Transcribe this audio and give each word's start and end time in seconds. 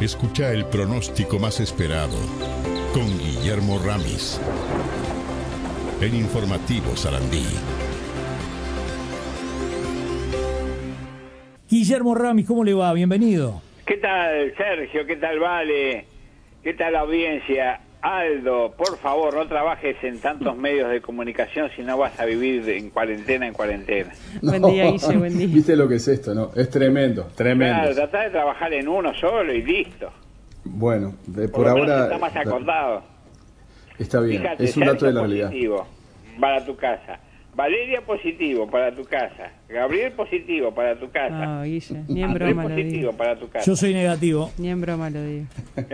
Escucha 0.00 0.52
el 0.52 0.64
pronóstico 0.64 1.40
más 1.40 1.58
esperado 1.58 2.16
con 2.94 3.18
Guillermo 3.18 3.80
Ramis. 3.84 4.40
En 6.00 6.14
Informativo 6.14 6.96
Sarandí. 6.96 7.44
Guillermo 11.68 12.14
Ramis, 12.14 12.46
¿cómo 12.46 12.62
le 12.62 12.74
va? 12.74 12.92
Bienvenido. 12.92 13.60
¿Qué 13.84 13.96
tal, 13.96 14.54
Sergio? 14.56 15.04
¿Qué 15.04 15.16
tal, 15.16 15.40
Vale? 15.40 16.04
¿Qué 16.62 16.74
tal 16.74 16.92
la 16.92 17.00
audiencia? 17.00 17.80
Aldo, 18.00 18.74
por 18.76 18.96
favor, 18.98 19.34
no 19.34 19.46
trabajes 19.48 19.96
en 20.02 20.20
tantos 20.20 20.56
medios 20.58 20.90
de 20.90 21.00
comunicación 21.00 21.68
si 21.74 21.82
no 21.82 21.98
vas 21.98 22.18
a 22.20 22.24
vivir 22.24 22.68
en 22.68 22.90
cuarentena 22.90 23.46
en 23.48 23.52
cuarentena. 23.54 24.12
Buen 24.42 24.62
día, 24.62 24.90
Guille, 24.90 25.16
buen 25.16 25.36
día. 25.38 25.46
¿Viste 25.48 25.74
lo 25.76 25.88
que 25.88 25.96
es 25.96 26.06
esto, 26.08 26.34
no? 26.34 26.50
Es 26.54 26.70
tremendo, 26.70 27.28
tremendo. 27.34 27.74
Claro, 27.80 27.94
trata 27.94 28.22
de 28.22 28.30
trabajar 28.30 28.72
en 28.72 28.88
uno 28.88 29.12
solo 29.14 29.52
y 29.52 29.62
listo. 29.62 30.10
Bueno, 30.64 31.14
de- 31.26 31.48
Por, 31.48 31.64
por 31.64 31.66
lo 31.68 31.74
menos 31.74 31.90
ahora 31.90 32.04
está 32.04 32.18
más 32.18 32.36
acordado. 32.36 33.02
está 33.98 34.20
bien, 34.20 34.42
Fíjate, 34.42 34.64
es 34.64 34.76
un 34.76 34.84
dato 34.84 35.06
de 35.06 35.12
la 35.12 35.20
realidad. 35.20 35.48
positivo 35.48 35.86
para 36.40 36.64
tu 36.64 36.76
casa. 36.76 37.18
Valeria 37.54 38.00
positivo 38.02 38.70
para 38.70 38.94
tu 38.94 39.02
casa. 39.04 39.50
Gabriel 39.68 40.12
positivo 40.12 40.72
para 40.72 40.96
tu 40.96 41.10
casa. 41.10 41.30
No, 41.44 41.62
Guille, 41.64 42.04
ni 42.06 42.22
en 42.22 42.32
broma 42.32 42.62
lo 42.62 42.68
positivo 42.68 42.96
digo. 42.98 43.12
para 43.14 43.36
tu 43.36 43.48
casa. 43.48 43.66
Yo 43.66 43.74
soy 43.74 43.92
negativo. 43.94 44.52
Ni 44.58 44.68
en 44.70 44.80
broma 44.80 45.10
lo 45.10 45.24
digo. 45.24 45.46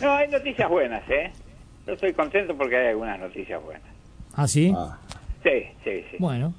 no, 0.00 0.14
hay 0.14 0.28
noticias 0.28 0.68
buenas, 0.68 1.02
¿eh? 1.08 1.30
Yo 1.86 1.92
estoy 1.92 2.12
contento 2.12 2.56
porque 2.56 2.76
hay 2.76 2.88
algunas 2.88 3.18
noticias 3.18 3.62
buenas. 3.62 3.88
¿Ah, 4.34 4.48
sí? 4.48 4.72
Ah, 4.76 4.98
Sí, 5.42 5.66
sí, 5.84 6.04
sí. 6.10 6.16
Bueno. 6.18 6.54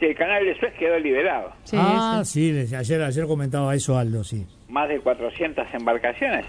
Sí, 0.00 0.06
el 0.06 0.16
canal 0.16 0.44
de 0.44 0.58
Suez 0.58 0.74
quedó 0.74 0.98
liberado. 0.98 1.52
Sí, 1.62 1.76
ah, 1.78 2.22
sí, 2.24 2.50
desde 2.50 2.76
ayer, 2.76 3.00
ayer 3.00 3.26
comentaba 3.26 3.74
eso 3.74 3.96
Aldo, 3.96 4.24
sí. 4.24 4.44
Más 4.68 4.88
de 4.88 4.98
400 4.98 5.72
embarcaciones 5.72 6.44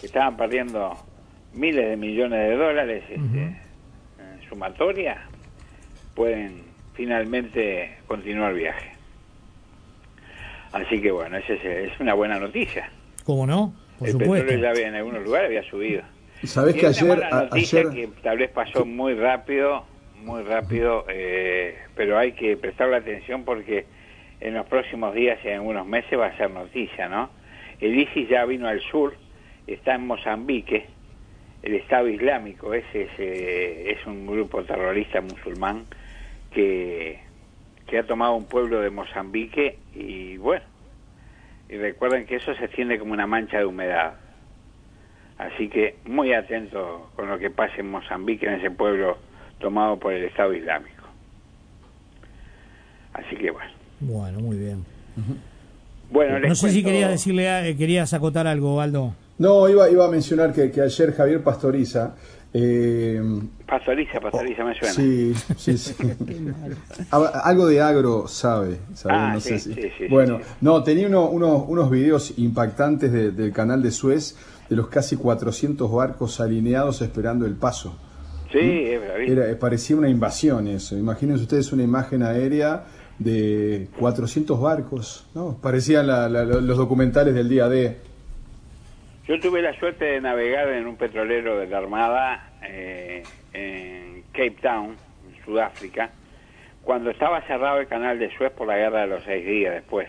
que 0.00 0.06
estaban 0.06 0.36
perdiendo 0.38 0.96
miles 1.52 1.86
de 1.86 1.96
millones 1.98 2.48
de 2.48 2.56
dólares 2.56 3.04
este, 3.10 3.14
en 3.16 4.48
sumatoria 4.48 5.26
pueden 6.14 6.62
finalmente 6.94 7.98
continuar 8.06 8.54
viaje. 8.54 8.92
Así 10.72 11.02
que 11.02 11.10
bueno, 11.10 11.36
esa 11.36 11.52
es, 11.52 11.64
es 11.92 12.00
una 12.00 12.14
buena 12.14 12.38
noticia. 12.38 12.88
¿Cómo 13.24 13.46
no? 13.46 13.74
Por 14.02 14.06
el 14.08 14.12
supuesto. 14.12 14.46
petróleo 14.46 14.62
ya 14.62 14.70
había, 14.70 14.88
en 14.88 14.94
algunos 14.94 15.22
lugares 15.24 15.46
había 15.48 15.62
subido. 15.70 16.02
¿Sabés 16.44 16.76
Y 16.76 16.78
que 16.80 16.86
ayer, 16.86 17.08
mala 17.08 17.28
a- 17.28 17.42
noticia 17.44 17.80
ayer, 17.80 17.92
que 17.92 18.08
tal 18.22 18.38
vez 18.38 18.50
pasó 18.50 18.84
muy 18.84 19.14
rápido, 19.14 19.84
muy 20.24 20.42
rápido, 20.42 21.04
eh, 21.08 21.76
pero 21.96 22.18
hay 22.18 22.32
que 22.32 22.56
prestarle 22.56 22.96
atención 22.96 23.44
porque 23.44 23.86
en 24.40 24.54
los 24.54 24.66
próximos 24.66 25.14
días 25.14 25.38
y 25.44 25.48
en 25.48 25.54
algunos 25.54 25.86
meses 25.86 26.18
va 26.18 26.26
a 26.26 26.36
ser 26.36 26.50
noticia, 26.50 27.08
¿no? 27.08 27.30
El 27.80 27.98
ISIS 27.98 28.28
ya 28.28 28.44
vino 28.44 28.66
al 28.68 28.80
sur, 28.80 29.14
está 29.66 29.94
en 29.94 30.06
Mozambique, 30.06 30.86
el 31.62 31.74
Estado 31.74 32.08
Islámico, 32.08 32.74
ese 32.74 33.02
es, 33.02 33.10
eh, 33.18 33.96
es 33.98 34.04
un 34.06 34.26
grupo 34.26 34.62
terrorista 34.64 35.20
musulmán 35.20 35.84
que, 36.52 37.20
que 37.86 37.98
ha 37.98 38.02
tomado 38.06 38.34
un 38.34 38.46
pueblo 38.46 38.80
de 38.80 38.90
Mozambique 38.90 39.78
y 39.94 40.36
bueno, 40.38 40.64
y 41.72 41.76
recuerden 41.78 42.26
que 42.26 42.36
eso 42.36 42.54
se 42.54 42.66
extiende 42.66 42.98
como 42.98 43.14
una 43.14 43.26
mancha 43.26 43.56
de 43.58 43.64
humedad. 43.64 44.12
Así 45.38 45.68
que 45.70 45.96
muy 46.04 46.32
atento 46.34 47.10
con 47.16 47.28
lo 47.30 47.38
que 47.38 47.48
pase 47.50 47.80
en 47.80 47.90
Mozambique, 47.90 48.46
en 48.46 48.54
ese 48.54 48.70
pueblo 48.70 49.16
tomado 49.58 49.98
por 49.98 50.12
el 50.12 50.24
Estado 50.24 50.52
Islámico. 50.52 51.02
Así 53.14 53.36
que 53.36 53.50
bueno. 53.50 53.70
Bueno, 54.00 54.40
muy 54.40 54.56
bien. 54.58 54.84
Bueno, 56.10 56.38
les 56.40 56.48
No 56.50 56.54
sé 56.54 56.68
si 56.70 56.82
cuento- 56.82 56.88
quería 56.90 57.08
decirle, 57.08 57.70
eh, 57.70 57.76
querías 57.76 58.12
acotar 58.12 58.46
algo, 58.46 58.80
Aldo. 58.80 59.14
no, 59.38 59.68
iba, 59.68 59.88
iba 59.90 60.04
a 60.04 60.08
mencionar 60.10 60.52
que, 60.52 60.70
que 60.70 60.82
ayer 60.82 61.12
Javier 61.14 61.42
Pastoriza, 61.42 62.14
eh, 62.54 63.22
Pastoriza, 63.66 64.20
pastoriza 64.20 64.64
me 64.64 64.74
suena. 64.74 64.92
sí, 64.94 65.34
sí, 65.56 65.78
sí. 65.78 65.94
A- 67.10 67.40
algo 67.44 67.66
de 67.66 67.80
agro 67.80 68.28
sabe, 68.28 68.78
sabe, 68.94 69.14
Ah, 69.16 69.30
no 69.34 69.40
sí, 69.40 69.48
sé 69.50 69.58
si. 69.58 69.74
sí, 69.74 69.88
sí, 69.98 70.04
bueno, 70.10 70.38
no, 70.60 70.82
tenía 70.82 71.06
uno- 71.06 71.28
unos, 71.30 71.64
unos 71.66 71.90
videos 71.90 72.34
impactantes 72.38 73.10
de- 73.12 73.30
del 73.30 73.52
canal 73.52 73.82
de 73.82 73.90
Suez 73.90 74.36
de 74.68 74.76
los 74.76 74.88
casi 74.88 75.16
400 75.16 75.90
barcos 75.90 76.40
alineados 76.40 77.00
esperando 77.02 77.46
el 77.46 77.54
paso. 77.54 77.96
Sí, 78.52 78.58
es 78.58 79.00
bravísimo. 79.00 79.40
Era, 79.42 79.58
parecía 79.58 79.96
una 79.96 80.10
invasión 80.10 80.68
eso. 80.68 80.96
Imagínense 80.98 81.42
ustedes 81.44 81.72
una 81.72 81.82
imagen 81.84 82.22
aérea 82.22 82.84
de 83.18 83.88
400 83.98 84.60
barcos, 84.60 85.26
¿no? 85.34 85.56
Parecían 85.62 86.06
la- 86.06 86.28
la- 86.28 86.44
los 86.44 86.76
documentales 86.76 87.34
del 87.34 87.48
día 87.48 87.68
D. 87.68 87.96
Yo 89.28 89.40
tuve 89.40 89.62
la 89.62 89.72
suerte 89.78 90.04
de 90.04 90.20
navegar 90.20 90.68
en 90.68 90.86
un 90.86 90.96
petrolero 90.96 91.58
de 91.58 91.68
la 91.68 91.78
Armada 91.78 92.50
eh, 92.62 93.28
en 93.52 94.24
Cape 94.32 94.56
Town, 94.60 94.98
en 95.28 95.44
Sudáfrica, 95.44 96.10
cuando 96.82 97.10
estaba 97.10 97.40
cerrado 97.42 97.78
el 97.78 97.86
canal 97.86 98.18
de 98.18 98.30
Suez 98.36 98.50
por 98.52 98.66
la 98.66 98.76
guerra 98.76 99.02
de 99.02 99.06
los 99.06 99.24
seis 99.24 99.46
días 99.46 99.74
después. 99.74 100.08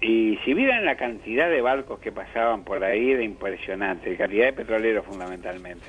Y 0.00 0.38
si 0.44 0.54
vieran 0.54 0.84
la 0.84 0.96
cantidad 0.96 1.48
de 1.48 1.60
barcos 1.62 1.98
que 2.00 2.12
pasaban 2.12 2.62
por 2.64 2.84
ahí, 2.84 3.12
era 3.12 3.22
impresionante, 3.22 4.10
la 4.10 4.16
cantidad 4.18 4.46
de 4.46 4.52
petroleros 4.52 5.06
fundamentalmente. 5.06 5.86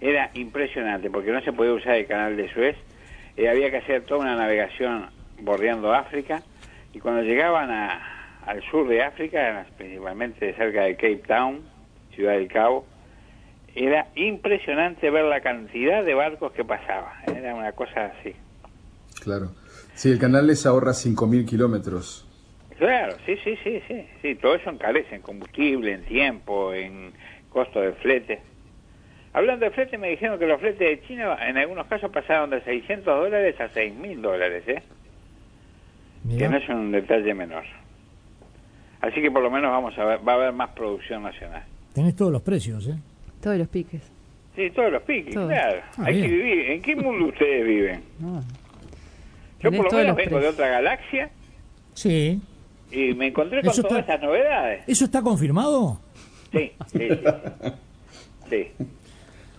Era 0.00 0.30
impresionante, 0.34 1.08
porque 1.08 1.30
no 1.30 1.40
se 1.42 1.52
podía 1.52 1.72
usar 1.72 1.94
el 1.94 2.06
canal 2.06 2.36
de 2.36 2.48
Suez, 2.52 2.76
eh, 3.36 3.48
había 3.48 3.70
que 3.70 3.78
hacer 3.78 4.02
toda 4.02 4.20
una 4.20 4.34
navegación 4.36 5.10
bordeando 5.38 5.94
África, 5.94 6.42
y 6.92 6.98
cuando 6.98 7.22
llegaban 7.22 7.70
a- 7.70 8.17
al 8.46 8.62
sur 8.70 8.88
de 8.88 9.02
África, 9.02 9.66
principalmente 9.76 10.54
cerca 10.54 10.84
de 10.84 10.94
Cape 10.94 11.22
Town, 11.26 11.62
Ciudad 12.14 12.32
del 12.32 12.48
Cabo, 12.48 12.86
era 13.74 14.08
impresionante 14.16 15.10
ver 15.10 15.24
la 15.26 15.40
cantidad 15.40 16.04
de 16.04 16.14
barcos 16.14 16.52
que 16.52 16.64
pasaban, 16.64 17.12
era 17.26 17.54
una 17.54 17.72
cosa 17.72 18.06
así. 18.06 18.34
Claro. 19.22 19.50
Sí, 19.94 20.10
el 20.10 20.18
canal 20.18 20.46
les 20.46 20.64
ahorra 20.66 20.92
5.000 20.92 21.46
kilómetros. 21.46 22.24
Claro, 22.78 23.16
sí, 23.26 23.36
sí, 23.42 23.58
sí, 23.64 23.82
sí, 23.88 24.06
sí, 24.22 24.34
todo 24.36 24.54
eso 24.54 24.70
encarece 24.70 25.16
en 25.16 25.22
combustible, 25.22 25.92
en 25.92 26.04
tiempo, 26.04 26.72
en 26.72 27.12
costo 27.50 27.80
de 27.80 27.92
flete. 27.94 28.40
Hablando 29.32 29.64
de 29.64 29.72
flete, 29.72 29.98
me 29.98 30.10
dijeron 30.10 30.38
que 30.38 30.46
los 30.46 30.60
fletes 30.60 30.78
de 30.78 31.06
China 31.06 31.36
en 31.46 31.58
algunos 31.58 31.86
casos 31.88 32.10
pasaron 32.10 32.50
de 32.50 32.62
600 32.62 33.04
dólares 33.04 33.60
a 33.60 33.68
6.000 33.68 34.20
dólares, 34.20 34.64
¿eh? 34.68 34.82
Que 36.36 36.48
no 36.48 36.56
es 36.56 36.68
un 36.68 36.92
detalle 36.92 37.34
menor. 37.34 37.64
Así 39.00 39.20
que 39.22 39.30
por 39.30 39.42
lo 39.42 39.50
menos 39.50 39.70
vamos 39.70 39.96
a 39.98 40.04
ver, 40.04 40.26
va 40.26 40.32
a 40.32 40.36
haber 40.36 40.52
más 40.52 40.70
producción 40.70 41.22
nacional. 41.22 41.62
Tenés 41.92 42.16
todos 42.16 42.32
los 42.32 42.42
precios, 42.42 42.86
¿eh? 42.88 42.96
Todos 43.40 43.56
los 43.58 43.68
piques. 43.68 44.02
Sí, 44.56 44.70
todos 44.70 44.90
los 44.92 45.02
piques, 45.02 45.34
claro. 45.34 45.80
Ah, 45.98 46.04
Hay 46.06 46.20
que 46.20 46.26
vivir. 46.28 46.70
¿En 46.72 46.82
qué 46.82 46.96
mundo 46.96 47.26
ustedes 47.26 47.64
viven? 47.64 48.02
No. 48.18 48.42
Yo 49.60 49.70
por 49.72 49.90
lo 49.92 49.98
menos 49.98 50.16
vengo 50.16 50.40
de 50.40 50.48
otra 50.48 50.68
galaxia 50.68 51.30
Sí. 51.94 52.40
y 52.90 53.14
me 53.14 53.28
encontré 53.28 53.60
con 53.60 53.70
Eso 53.70 53.82
todas 53.82 54.00
está- 54.00 54.14
esas 54.14 54.24
novedades. 54.26 54.82
¿Eso 54.86 55.04
está 55.04 55.22
confirmado? 55.22 56.00
Sí, 56.52 56.72
sí, 56.92 56.98
sí. 57.08 57.18
Sí. 58.50 58.68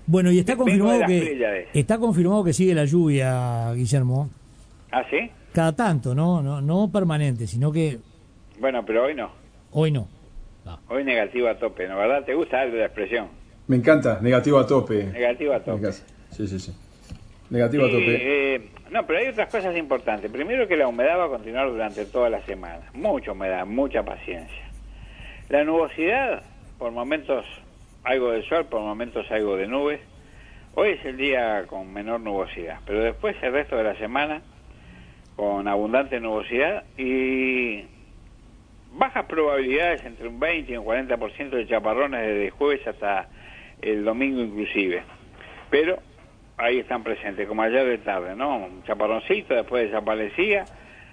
Bueno, 0.07 0.31
y 0.31 0.39
está 0.39 0.53
Vengo 0.53 0.63
confirmado 0.65 1.05
que 1.05 1.69
está 1.73 1.97
confirmado 1.97 2.43
que 2.43 2.53
sigue 2.53 2.73
la 2.73 2.85
lluvia, 2.85 3.73
Guillermo. 3.73 4.29
¿Ah, 4.91 5.03
sí? 5.09 5.29
Cada 5.53 5.75
tanto, 5.75 6.15
¿no? 6.15 6.41
No, 6.41 6.61
no 6.61 6.89
permanente, 6.91 7.45
sino 7.45 7.71
que 7.71 7.99
Bueno, 8.59 8.85
pero 8.85 9.05
hoy 9.05 9.15
no. 9.15 9.31
hoy 9.71 9.91
no. 9.91 10.07
Hoy 10.87 11.03
negativo 11.03 11.47
a 11.47 11.55
tope, 11.57 11.87
¿no? 11.87 11.97
¿Verdad? 11.97 12.23
¿Te 12.25 12.35
gusta 12.35 12.61
algo 12.61 12.75
la 12.77 12.85
expresión? 12.85 13.27
Me 13.67 13.77
encanta, 13.77 14.19
negativo 14.21 14.59
a 14.59 14.67
tope. 14.67 15.05
Negativo 15.05 15.53
a 15.53 15.59
tope. 15.61 15.91
Sí, 16.31 16.47
sí, 16.47 16.59
sí. 16.59 16.71
Negativo 17.49 17.85
a 17.85 17.89
tope. 17.89 18.55
eh, 18.55 18.69
no, 18.91 19.05
pero 19.07 19.19
hay 19.19 19.27
otras 19.27 19.49
cosas 19.49 19.75
importantes. 19.75 20.29
Primero 20.31 20.67
que 20.67 20.75
la 20.77 20.87
humedad 20.87 21.17
va 21.17 21.25
a 21.25 21.29
continuar 21.29 21.69
durante 21.71 22.05
toda 22.05 22.29
la 22.29 22.41
semana. 22.45 22.81
Mucha 22.93 23.31
humedad, 23.31 23.65
mucha 23.65 24.03
paciencia. 24.03 24.69
La 25.49 25.63
nubosidad, 25.63 26.43
por 26.77 26.91
momentos 26.91 27.45
algo 28.03 28.31
de 28.31 28.43
sol, 28.47 28.65
por 28.65 28.81
momentos 28.81 29.25
algo 29.31 29.55
de 29.57 29.67
nubes. 29.67 30.01
Hoy 30.75 30.89
es 30.91 31.05
el 31.05 31.17
día 31.17 31.65
con 31.65 31.91
menor 31.91 32.19
nubosidad, 32.19 32.79
pero 32.85 33.01
después 33.01 33.35
el 33.41 33.53
resto 33.53 33.75
de 33.75 33.83
la 33.85 33.95
semana 33.97 34.41
con 35.35 35.67
abundante 35.67 36.19
nubosidad 36.19 36.83
y 36.97 37.85
bajas 38.93 39.25
probabilidades 39.25 40.03
entre 40.05 40.27
un 40.27 40.39
20 40.39 40.71
y 40.73 40.77
un 40.77 40.85
40% 40.85 41.49
de 41.49 41.67
chaparrones 41.67 42.21
desde 42.21 42.49
jueves 42.51 42.85
hasta 42.87 43.27
el 43.81 44.03
domingo 44.03 44.41
inclusive. 44.41 45.03
Pero 45.69 45.99
ahí 46.57 46.79
están 46.79 47.03
presentes, 47.03 47.47
como 47.47 47.61
ayer 47.61 47.85
de 47.85 47.97
tarde, 47.99 48.35
¿no? 48.35 48.57
Un 48.57 48.83
chaparroncito, 48.83 49.53
después 49.53 49.85
desaparecía, 49.85 50.65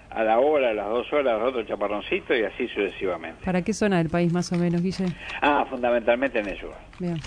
a 0.09 0.23
la 0.23 0.39
hora, 0.39 0.69
a 0.69 0.73
las 0.73 0.87
dos 0.87 1.11
horas, 1.13 1.39
otro 1.41 1.63
chaparroncito 1.63 2.35
y 2.35 2.43
así 2.43 2.67
sucesivamente. 2.69 3.43
¿Para 3.45 3.61
qué 3.61 3.73
zona 3.73 3.97
del 3.97 4.09
país 4.09 4.31
más 4.33 4.51
o 4.51 4.57
menos, 4.57 4.81
Guille? 4.81 5.05
Ah, 5.41 5.65
fundamentalmente 5.69 6.39
en 6.39 6.47
el 6.47 6.59
sur, 6.59 6.73
Bien. 6.99 7.17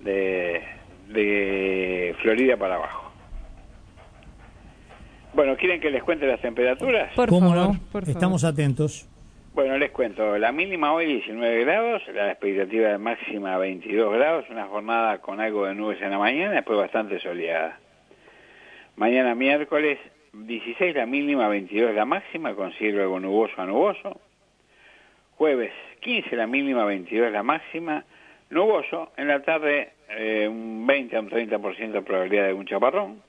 de, 0.00 0.62
de 1.08 2.14
Florida 2.20 2.56
para 2.56 2.74
abajo. 2.76 3.12
Bueno, 5.34 5.56
¿quieren 5.56 5.80
que 5.80 5.90
les 5.90 6.02
cuente 6.04 6.26
las 6.26 6.40
temperaturas? 6.40 7.12
Por 7.14 7.28
¿Cómo 7.28 7.50
favor, 7.50 7.56
no? 7.74 7.80
por 7.90 8.02
favor. 8.02 8.08
Estamos 8.08 8.44
atentos. 8.44 9.08
Bueno, 9.54 9.78
les 9.78 9.92
cuento, 9.92 10.36
la 10.36 10.50
mínima 10.50 10.92
hoy 10.92 11.06
19 11.06 11.60
grados, 11.64 12.02
la 12.12 12.32
expectativa 12.32 12.88
de 12.88 12.98
máxima 12.98 13.56
22 13.56 14.12
grados, 14.12 14.46
una 14.50 14.66
jornada 14.66 15.18
con 15.18 15.40
algo 15.40 15.66
de 15.66 15.76
nubes 15.76 16.02
en 16.02 16.10
la 16.10 16.18
mañana, 16.18 16.54
después 16.54 16.76
bastante 16.76 17.20
soleada. 17.20 17.78
Mañana 18.96 19.36
miércoles 19.36 20.00
16 20.32 20.96
la 20.96 21.06
mínima, 21.06 21.46
22 21.46 21.94
la 21.94 22.04
máxima, 22.04 22.56
con 22.56 22.72
cielo 22.72 23.02
algo 23.02 23.20
nuboso 23.20 23.54
a 23.62 23.64
nuboso. 23.64 24.20
Jueves 25.36 25.70
15 26.00 26.34
la 26.34 26.48
mínima, 26.48 26.84
22 26.84 27.30
la 27.30 27.44
máxima, 27.44 28.04
nuboso. 28.50 29.12
En 29.16 29.28
la 29.28 29.40
tarde 29.42 29.92
eh, 30.08 30.48
un 30.48 30.84
20 30.84 31.16
a 31.16 31.20
un 31.20 31.30
30% 31.30 31.92
de 31.92 32.02
probabilidad 32.02 32.48
de 32.48 32.54
un 32.54 32.66
chaparrón. 32.66 33.22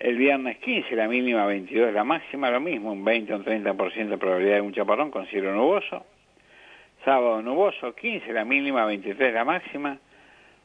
El 0.00 0.16
viernes 0.16 0.56
15 0.60 0.96
la 0.96 1.06
mínima, 1.08 1.44
22 1.44 1.92
la 1.92 2.04
máxima, 2.04 2.50
lo 2.50 2.58
mismo, 2.58 2.90
un 2.90 3.04
20 3.04 3.34
a 3.34 3.36
un 3.36 3.44
30% 3.44 4.08
de 4.08 4.16
probabilidad 4.16 4.54
de 4.54 4.60
un 4.62 4.72
chaparrón 4.72 5.10
con 5.10 5.26
cielo 5.26 5.54
nuboso. 5.54 6.06
Sábado 7.04 7.42
nuboso, 7.42 7.94
15 7.94 8.32
la 8.32 8.46
mínima, 8.46 8.86
23 8.86 9.34
la 9.34 9.44
máxima, 9.44 9.98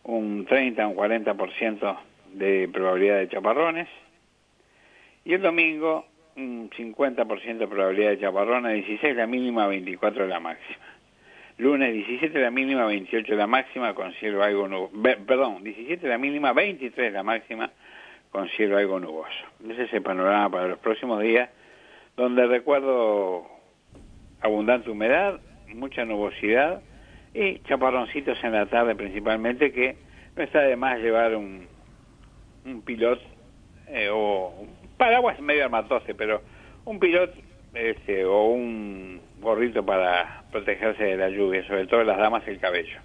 un 0.03 0.45
30 0.45 0.83
a 0.83 0.87
un 0.87 0.95
40% 0.95 1.97
de 2.31 2.69
probabilidad 2.71 3.17
de 3.17 3.27
chaparrones. 3.27 3.89
Y 5.25 5.33
el 5.33 5.41
domingo, 5.41 6.05
un 6.37 6.69
50% 6.69 7.57
de 7.57 7.67
probabilidad 7.67 8.11
de 8.11 8.19
chaparrones, 8.21 8.85
16 8.85 9.17
la 9.17 9.27
mínima, 9.27 9.67
24 9.67 10.27
la 10.27 10.39
máxima. 10.39 10.85
Lunes 11.57 11.91
17 11.93 12.39
la 12.39 12.51
mínima, 12.51 12.85
28 12.85 13.35
la 13.35 13.47
máxima, 13.47 13.93
con 13.95 14.13
cielo 14.13 14.41
algo 14.41 14.69
nuboso. 14.69 14.93
Perdón, 15.27 15.61
17 15.61 16.07
la 16.07 16.17
mínima, 16.17 16.53
23 16.53 17.11
la 17.11 17.23
máxima, 17.23 17.69
con 18.35 18.49
cielo 18.49 18.77
algo 18.77 18.99
nuboso. 18.99 19.29
Ese 19.65 19.83
es 19.83 19.93
el 19.93 20.01
panorama 20.01 20.49
para 20.49 20.67
los 20.67 20.79
próximos 20.79 21.21
días, 21.21 21.49
donde 22.17 22.45
recuerdo 22.45 23.47
abundante 24.41 24.89
humedad, 24.89 25.39
mucha 25.73 26.03
nubosidad 26.03 26.81
y 27.33 27.59
chaparroncitos 27.59 28.37
en 28.43 28.51
la 28.51 28.65
tarde 28.65 28.93
principalmente, 28.93 29.71
que 29.71 29.95
no 30.35 30.43
está 30.43 30.59
de 30.63 30.75
más 30.75 30.99
llevar 30.99 31.33
un, 31.33 31.65
un 32.65 32.81
pilot 32.81 33.21
eh, 33.87 34.09
o 34.11 34.67
paraguas 34.97 35.39
medio 35.39 35.63
armatoste, 35.63 36.13
pero 36.13 36.41
un 36.83 36.99
pilot 36.99 37.33
este, 37.73 38.25
o 38.25 38.47
un 38.47 39.21
gorrito 39.39 39.85
para 39.85 40.43
protegerse 40.51 41.05
de 41.05 41.15
la 41.15 41.29
lluvia, 41.29 41.65
sobre 41.67 41.87
todo 41.87 42.03
las 42.03 42.17
damas 42.17 42.45
el 42.49 42.59
cabello. 42.59 42.99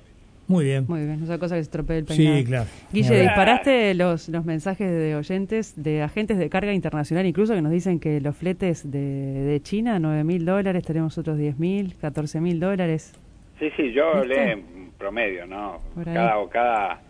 Muy 0.51 0.65
bien. 0.65 0.85
Muy 0.89 1.05
bien, 1.05 1.23
esa 1.23 1.39
cosa 1.39 1.55
que 1.55 1.61
se 1.63 1.67
estropee 1.71 1.99
el 1.99 2.05
peinado. 2.07 2.37
Sí, 2.39 2.45
claro. 2.45 2.67
Guille, 2.93 3.21
disparaste 3.23 3.95
los, 3.95 4.29
los 4.29 4.45
mensajes 4.45 4.91
de 4.91 5.15
oyentes, 5.15 5.81
de 5.81 6.03
agentes 6.03 6.39
de 6.39 6.51
carga 6.51 6.73
internacional, 6.73 7.25
incluso 7.25 7.55
que 7.55 7.63
nos 7.63 7.71
dicen 7.71 8.01
que 8.01 8.21
los 8.21 8.37
fletes 8.37 8.91
de, 8.91 8.99
de 8.99 9.61
China, 9.63 9.99
9 10.01 10.25
mil 10.25 10.45
dólares, 10.45 10.83
tenemos 10.85 11.17
otros 11.19 11.39
10 11.39 11.59
mil, 11.59 11.95
14 12.01 12.41
mil 12.41 12.59
dólares. 12.59 13.13
Sí, 13.61 13.71
sí, 13.77 13.93
yo 13.93 14.25
en 14.25 14.91
promedio, 14.99 15.47
¿no? 15.47 15.81
Por 15.95 16.09
ahí. 16.09 16.15
Cada, 16.15 16.49
cada 16.51 17.01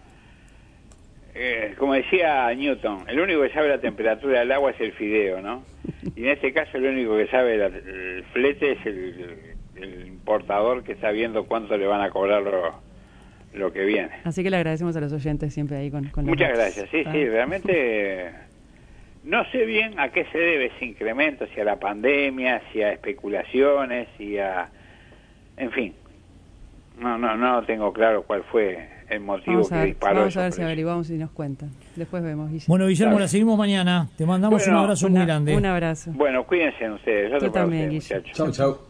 eh, 1.34 1.74
como 1.78 1.94
decía 1.94 2.52
Newton, 2.54 3.04
el 3.08 3.20
único 3.20 3.42
que 3.42 3.50
sabe 3.50 3.68
la 3.68 3.80
temperatura 3.80 4.40
del 4.40 4.52
agua 4.52 4.72
es 4.72 4.80
el 4.80 4.92
fideo, 4.92 5.40
¿no? 5.40 5.62
Y 6.16 6.24
en 6.24 6.28
este 6.30 6.52
caso 6.52 6.76
el 6.76 6.84
único 6.86 7.16
que 7.16 7.26
sabe 7.28 7.56
la- 7.56 7.66
el 7.66 8.24
flete 8.32 8.72
es 8.72 8.84
el, 8.86 9.36
el 9.76 10.06
importador 10.08 10.82
que 10.82 10.92
está 10.92 11.10
viendo 11.10 11.44
cuánto 11.46 11.76
le 11.78 11.86
van 11.86 12.02
a 12.02 12.10
cobrar 12.10 12.42
lo, 12.42 12.89
lo 13.54 13.72
que 13.72 13.84
viene. 13.84 14.10
Así 14.24 14.42
que 14.42 14.50
le 14.50 14.56
agradecemos 14.56 14.94
a 14.96 15.00
los 15.00 15.12
oyentes 15.12 15.52
siempre 15.52 15.76
ahí 15.78 15.90
con, 15.90 16.04
con 16.08 16.24
Muchas 16.24 16.50
gracias, 16.50 16.88
sí, 16.90 17.02
Ah. 17.06 17.12
sí, 17.12 17.24
realmente 17.26 18.30
no 19.24 19.44
sé 19.50 19.64
bien 19.66 19.98
a 19.98 20.08
qué 20.10 20.24
se 20.32 20.38
debe 20.38 20.66
ese 20.66 20.84
incremento, 20.86 21.46
si 21.54 21.60
a 21.60 21.64
la 21.64 21.76
pandemia, 21.76 22.62
si 22.72 22.82
a 22.82 22.92
especulaciones, 22.92 24.08
si 24.16 24.38
a... 24.38 24.68
En 25.56 25.70
fin, 25.72 25.94
no, 26.98 27.18
no, 27.18 27.36
no 27.36 27.62
tengo 27.64 27.92
claro 27.92 28.22
cuál 28.22 28.44
fue 28.44 28.88
el 29.10 29.20
motivo 29.20 29.54
Vamos 29.56 29.72
a 29.72 29.74
que 29.74 29.78
ver, 29.80 29.86
disparó 29.88 30.18
vamos 30.20 30.36
a 30.36 30.42
ver 30.42 30.52
si 30.52 30.62
averiguamos 30.62 31.10
y 31.10 31.14
nos 31.18 31.30
cuentan. 31.32 31.70
Después 31.96 32.22
vemos, 32.22 32.50
Guille. 32.50 32.64
Bueno, 32.68 32.86
Guillermo, 32.86 33.18
la 33.18 33.26
seguimos 33.28 33.58
mañana. 33.58 34.08
Te 34.16 34.24
mandamos 34.24 34.62
Bueno, 34.62 34.78
un 34.78 34.84
abrazo 34.84 35.06
Una- 35.08 35.18
muy 35.18 35.26
grande. 35.26 35.56
Un 35.56 35.66
abrazo. 35.66 36.12
Bueno, 36.14 36.44
cuídense 36.44 36.88
ustedes. 36.90 37.26
Otro 37.34 37.48
Tú 37.48 37.52
para 37.52 37.64
también, 37.64 37.90
ustedes, 37.90 38.04
Guille. 38.08 38.14
muchachos. 38.20 38.36
Chau, 38.56 38.74
chau. 38.76 38.89